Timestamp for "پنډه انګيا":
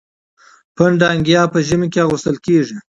0.75-1.41